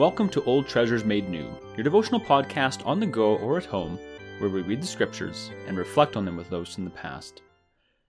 [0.00, 3.98] Welcome to Old Treasures Made New, your devotional podcast on the go or at home,
[4.38, 7.42] where we read the scriptures and reflect on them with those from the past.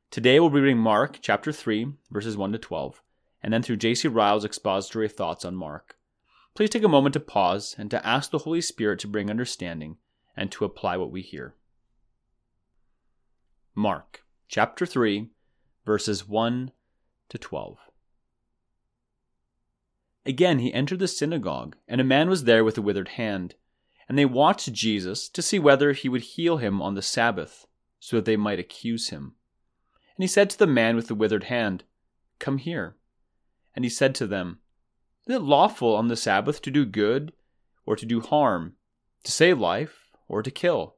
[0.10, 3.02] Today we'll be reading Mark chapter 3, verses 1 to 12,
[3.44, 4.08] and then through J.C.
[4.08, 5.98] Ryle's expository thoughts on Mark.
[6.56, 9.98] Please take a moment to pause and to ask the Holy Spirit to bring understanding
[10.34, 11.56] and to apply what we hear.
[13.76, 15.28] Mark chapter 3,
[15.86, 16.72] verses 1
[17.28, 17.91] to 12.
[20.26, 23.56] Again he entered the synagogue, and a man was there with a withered hand.
[24.08, 27.66] And they watched Jesus to see whether he would heal him on the Sabbath,
[28.00, 29.36] so that they might accuse him.
[30.16, 31.84] And he said to the man with the withered hand,
[32.40, 32.96] Come here.
[33.76, 34.60] And he said to them,
[35.28, 37.32] Is it lawful on the Sabbath to do good
[37.86, 38.76] or to do harm,
[39.24, 40.96] to save life or to kill?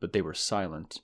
[0.00, 1.00] But they were silent.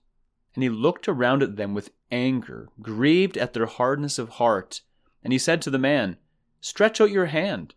[0.54, 4.82] And he looked around at them with anger, grieved at their hardness of heart.
[5.22, 6.16] And he said to the man,
[6.64, 7.74] Stretch out your hand.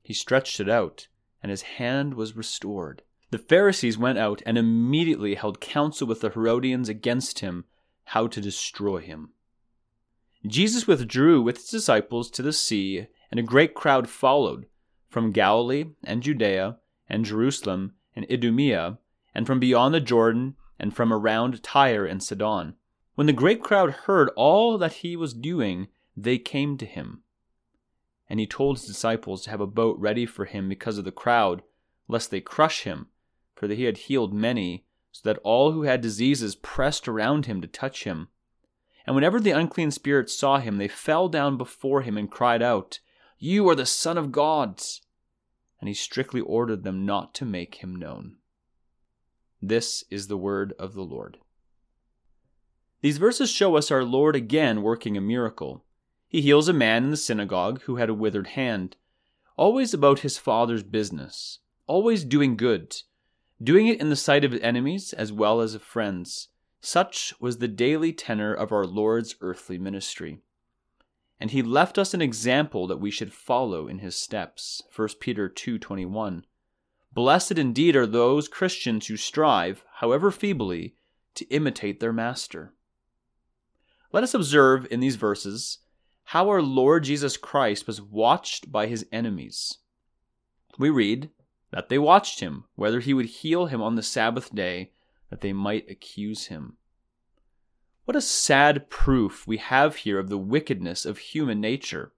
[0.00, 1.08] He stretched it out,
[1.42, 3.02] and his hand was restored.
[3.32, 7.64] The Pharisees went out and immediately held counsel with the Herodians against him,
[8.04, 9.30] how to destroy him.
[10.46, 14.66] Jesus withdrew with his disciples to the sea, and a great crowd followed
[15.08, 18.98] from Galilee and Judea and Jerusalem and Idumea,
[19.34, 22.76] and from beyond the Jordan and from around Tyre and Sidon.
[23.16, 27.23] When the great crowd heard all that he was doing, they came to him
[28.28, 31.12] and he told his disciples to have a boat ready for him because of the
[31.12, 31.62] crowd,
[32.08, 33.08] lest they crush him,
[33.54, 37.60] for that he had healed many, so that all who had diseases pressed around him
[37.60, 38.28] to touch him.
[39.06, 43.00] And whenever the unclean spirits saw him, they fell down before him and cried out,
[43.38, 44.82] You are the Son of God!
[45.80, 48.36] And he strictly ordered them not to make him known.
[49.60, 51.38] This is the word of the Lord.
[53.02, 55.83] These verses show us our Lord again working a miracle.
[56.34, 58.96] He heals a man in the synagogue who had a withered hand,
[59.56, 62.96] always about his father's business, always doing good,
[63.62, 66.48] doing it in the sight of enemies as well as of friends.
[66.80, 70.40] Such was the daily tenor of our Lord's earthly ministry.
[71.38, 74.82] And he left us an example that we should follow in his steps.
[74.92, 76.46] 1 Peter 2:21.
[77.12, 80.96] Blessed indeed are those Christians who strive, however feebly,
[81.36, 82.74] to imitate their master.
[84.10, 85.78] Let us observe in these verses
[86.24, 89.78] how our Lord Jesus Christ was watched by his enemies.
[90.78, 91.30] We read
[91.70, 94.92] that they watched him, whether he would heal him on the Sabbath day,
[95.30, 96.76] that they might accuse him.
[98.04, 102.12] What a sad proof we have here of the wickedness of human nature.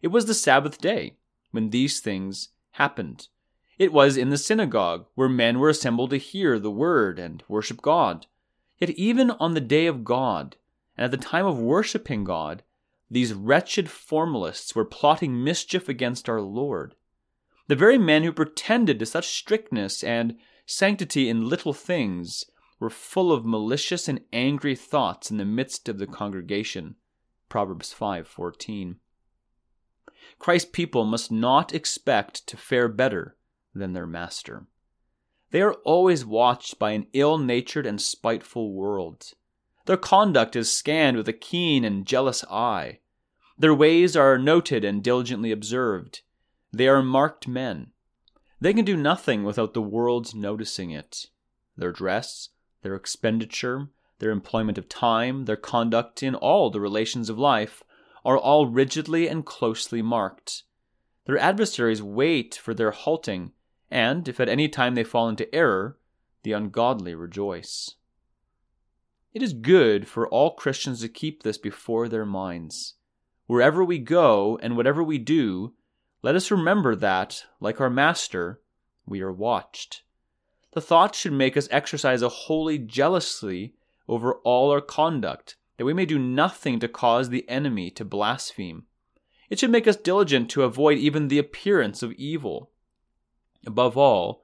[0.00, 1.16] It was the Sabbath day
[1.50, 3.28] when these things happened.
[3.78, 7.82] It was in the synagogue where men were assembled to hear the word and worship
[7.82, 8.26] God.
[8.78, 10.56] Yet even on the day of God,
[10.96, 12.62] and at the time of worshiping God,
[13.10, 16.94] these wretched formalists were plotting mischief against our Lord.
[17.66, 20.36] The very men who pretended to such strictness and
[20.66, 22.44] sanctity in little things
[22.80, 26.96] were full of malicious and angry thoughts in the midst of the congregation.
[27.48, 28.96] Proverbs 5:14.
[30.38, 33.36] Christ's people must not expect to fare better
[33.74, 34.66] than their master.
[35.50, 39.32] They are always watched by an ill-natured and spiteful world.
[39.88, 42.98] Their conduct is scanned with a keen and jealous eye.
[43.56, 46.20] Their ways are noted and diligently observed.
[46.70, 47.92] They are marked men.
[48.60, 51.30] They can do nothing without the world's noticing it.
[51.74, 52.50] Their dress,
[52.82, 53.88] their expenditure,
[54.18, 57.82] their employment of time, their conduct in all the relations of life
[58.26, 60.64] are all rigidly and closely marked.
[61.24, 63.52] Their adversaries wait for their halting,
[63.90, 65.96] and if at any time they fall into error,
[66.42, 67.94] the ungodly rejoice.
[69.34, 72.94] It is good for all Christians to keep this before their minds.
[73.46, 75.74] Wherever we go and whatever we do,
[76.22, 78.60] let us remember that, like our Master,
[79.06, 80.02] we are watched.
[80.72, 83.74] The thought should make us exercise a holy jealousy
[84.08, 88.84] over all our conduct, that we may do nothing to cause the enemy to blaspheme.
[89.50, 92.70] It should make us diligent to avoid even the appearance of evil.
[93.66, 94.42] Above all,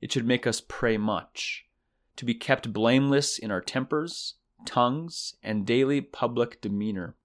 [0.00, 1.66] it should make us pray much
[2.16, 7.16] to be kept blameless in our tempers, tongues, and daily public demeanor.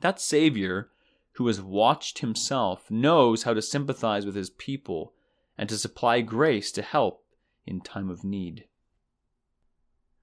[0.00, 0.90] That Savior,
[1.32, 5.12] who has watched himself, knows how to sympathize with his people
[5.58, 7.24] and to supply grace to help
[7.66, 8.64] in time of need.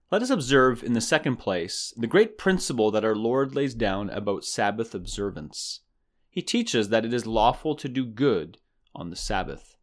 [0.10, 4.10] Let us observe, in the second place, the great principle that our Lord lays down
[4.10, 5.82] about Sabbath observance.
[6.30, 8.58] He teaches that it is lawful to do good
[8.96, 9.76] on the Sabbath.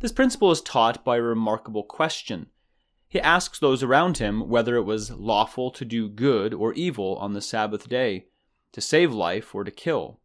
[0.00, 2.46] This principle is taught by a remarkable question
[3.12, 7.34] he asks those around him whether it was lawful to do good or evil on
[7.34, 8.24] the Sabbath day,
[8.72, 10.18] to save life or to kill.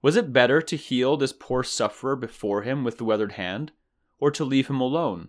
[0.00, 3.72] Was it better to heal this poor sufferer before him with the weathered hand,
[4.18, 5.28] or to leave him alone?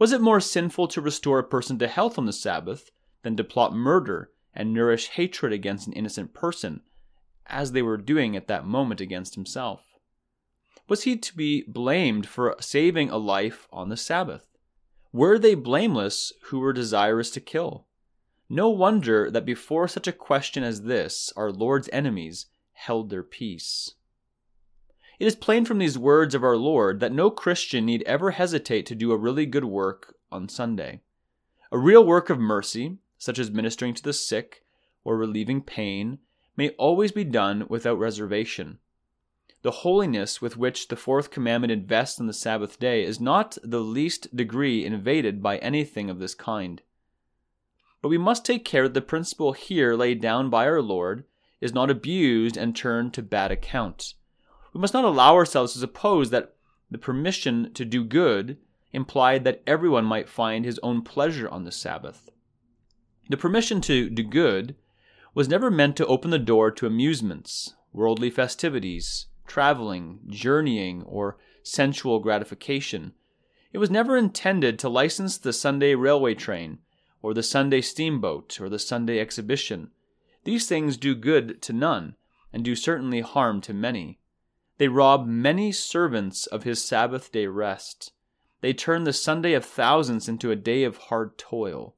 [0.00, 2.90] Was it more sinful to restore a person to health on the Sabbath
[3.22, 6.80] than to plot murder and nourish hatred against an innocent person,
[7.46, 9.84] as they were doing at that moment against himself?
[10.88, 14.51] Was he to be blamed for saving a life on the Sabbath?
[15.12, 17.86] Were they blameless who were desirous to kill?
[18.48, 23.94] No wonder that before such a question as this, our Lord's enemies held their peace.
[25.18, 28.86] It is plain from these words of our Lord that no Christian need ever hesitate
[28.86, 31.00] to do a really good work on Sunday.
[31.70, 34.64] A real work of mercy, such as ministering to the sick
[35.04, 36.18] or relieving pain,
[36.56, 38.78] may always be done without reservation.
[39.62, 43.80] The holiness with which the fourth commandment invests on the Sabbath day is not the
[43.80, 46.82] least degree invaded by anything of this kind.
[48.00, 51.24] But we must take care that the principle here laid down by our Lord
[51.60, 54.14] is not abused and turned to bad account.
[54.74, 56.56] We must not allow ourselves to suppose that
[56.90, 58.58] the permission to do good
[58.92, 62.30] implied that everyone might find his own pleasure on the Sabbath.
[63.30, 64.74] The permission to do good
[65.34, 72.20] was never meant to open the door to amusements, worldly festivities, traveling, journeying, or sensual
[72.20, 73.12] gratification.
[73.72, 76.78] It was never intended to license the Sunday railway train,
[77.22, 79.90] or the Sunday steamboat, or the Sunday exhibition.
[80.44, 82.16] These things do good to none,
[82.52, 84.18] and do certainly harm to many.
[84.78, 88.12] They rob many servants of his Sabbath day rest.
[88.60, 91.96] They turn the Sunday of thousands into a day of hard toil.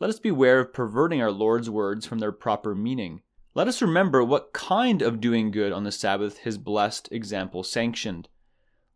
[0.00, 3.22] Let us beware of perverting our Lord's words from their proper meaning.
[3.56, 8.28] Let us remember what kind of doing good on the Sabbath his blessed example sanctioned.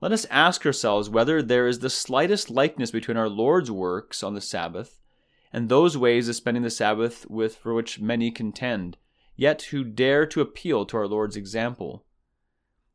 [0.01, 4.35] Let us ask ourselves whether there is the slightest likeness between our Lord's works on
[4.35, 4.99] the Sabbath
[5.53, 8.97] and those ways of spending the Sabbath with for which many contend,
[9.37, 12.05] yet who dare to appeal to our Lord's example.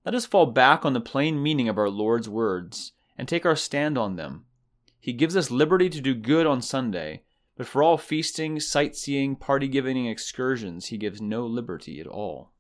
[0.06, 3.56] Let us fall back on the plain meaning of our Lord's words and take our
[3.56, 4.46] stand on them.
[5.00, 7.24] He gives us liberty to do good on Sunday,
[7.56, 12.52] but for all feasting, sightseeing, party giving excursions, he gives no liberty at all.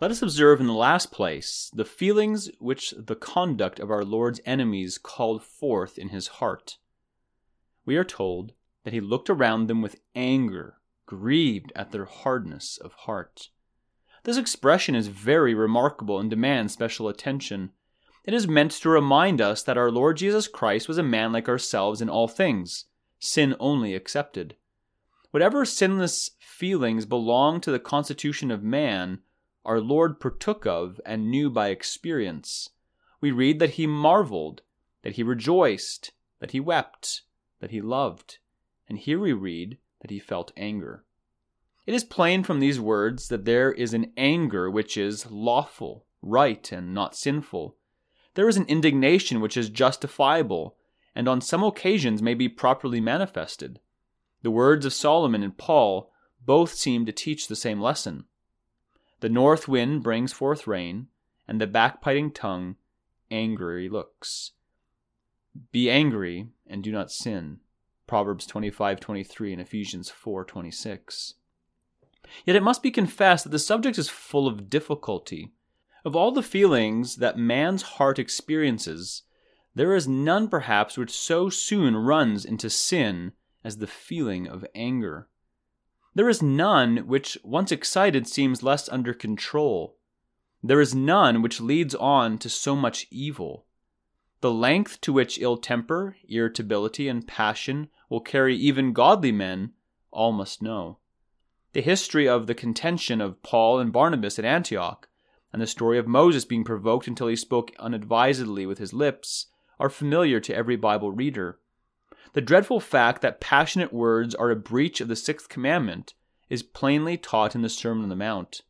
[0.00, 4.40] Let us observe in the last place the feelings which the conduct of our Lord's
[4.44, 6.76] enemies called forth in his heart.
[7.86, 8.52] We are told
[8.84, 10.76] that he looked around them with anger,
[11.06, 13.48] grieved at their hardness of heart.
[14.24, 17.70] This expression is very remarkable and demands special attention.
[18.26, 21.48] It is meant to remind us that our Lord Jesus Christ was a man like
[21.48, 22.86] ourselves in all things,
[23.20, 24.56] sin only excepted.
[25.30, 29.20] Whatever sinless feelings belong to the constitution of man,
[29.64, 32.70] our Lord partook of and knew by experience.
[33.20, 34.62] We read that he marveled,
[35.02, 37.22] that he rejoiced, that he wept,
[37.60, 38.38] that he loved,
[38.88, 41.04] and here we read that he felt anger.
[41.86, 46.72] It is plain from these words that there is an anger which is lawful, right,
[46.72, 47.76] and not sinful
[48.36, 50.76] there is an indignation which is justifiable,
[51.14, 53.80] and on some occasions may be properly manifested.
[54.42, 56.12] The words of Solomon and Paul
[56.44, 58.26] both seem to teach the same lesson.
[59.20, 61.08] The north wind brings forth rain,
[61.48, 62.76] and the backbiting tongue
[63.30, 64.52] angry looks.
[65.72, 67.60] Be angry and do not sin.
[68.06, 71.34] Proverbs 25:23 and Ephesians 4:26.
[72.44, 75.52] Yet it must be confessed that the subject is full of difficulty.
[76.06, 79.24] Of all the feelings that man's heart experiences,
[79.74, 83.32] there is none perhaps which so soon runs into sin
[83.64, 85.26] as the feeling of anger.
[86.14, 89.96] There is none which, once excited, seems less under control.
[90.62, 93.66] There is none which leads on to so much evil.
[94.42, 99.72] The length to which ill temper, irritability, and passion will carry even godly men,
[100.12, 100.98] all must know.
[101.72, 105.08] The history of the contention of Paul and Barnabas at Antioch
[105.56, 109.46] and the story of Moses being provoked until he spoke unadvisedly with his lips
[109.80, 111.58] are familiar to every Bible reader.
[112.34, 116.12] The dreadful fact that passionate words are a breach of the sixth commandment
[116.50, 118.64] is plainly taught in the Sermon on the Mount.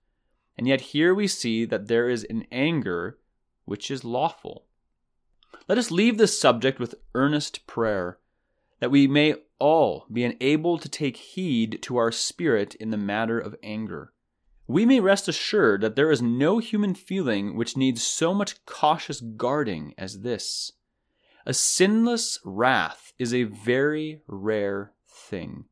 [0.57, 3.19] And yet here we see that there is an anger
[3.65, 4.67] which is lawful.
[5.67, 8.21] Let us leave this subject with earnest prayer,
[8.79, 13.41] that we may all be enabled to take heed to our spirit in the matter
[13.41, 14.13] of anger
[14.69, 19.21] we may rest assured that there is no human feeling which needs so much cautious
[19.21, 20.73] guarding as this.
[21.45, 25.67] A sinless wrath is a very rare thing.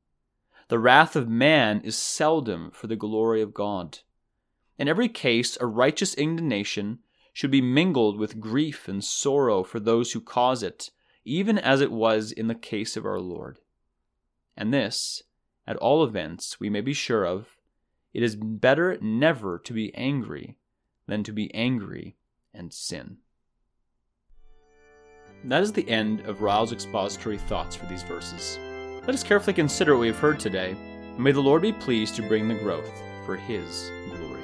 [0.68, 3.98] The wrath of man is seldom for the glory of God.
[4.78, 7.00] In every case, a righteous indignation
[7.32, 10.90] should be mingled with grief and sorrow for those who cause it,
[11.24, 13.58] even as it was in the case of our Lord.
[14.56, 15.24] And this,
[15.66, 17.53] at all events, we may be sure of,
[18.14, 20.56] it is better never to be angry
[21.08, 22.16] than to be angry
[22.54, 23.18] and sin.
[25.44, 28.58] That is the end of Ryle's expository thoughts for these verses.
[29.00, 32.14] Let us carefully consider what we have heard today, and may the Lord be pleased
[32.16, 34.40] to bring the growth for His glory.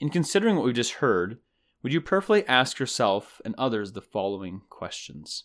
[0.00, 1.38] In considering what we've just heard,
[1.82, 5.44] would you prayerfully ask yourself and others the following questions?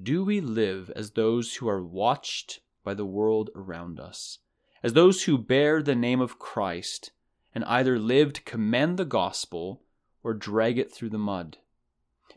[0.00, 4.38] Do we live as those who are watched by the world around us,
[4.82, 7.10] as those who bear the name of Christ
[7.54, 9.82] and either live to commend the gospel
[10.22, 11.58] or drag it through the mud?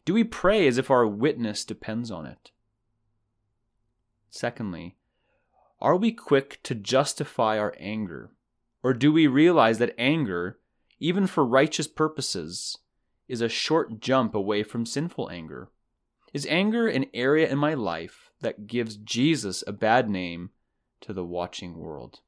[0.06, 2.51] Do we pray as if our witness depends on it?
[4.30, 4.96] Secondly,
[5.80, 8.32] are we quick to justify our anger?
[8.82, 10.60] Or do we realize that anger,
[11.00, 12.77] even for righteous purposes,
[13.27, 15.70] is a short jump away from sinful anger?
[16.34, 20.52] Is anger an area in my life that gives Jesus a bad name
[21.02, 22.22] to the watching world?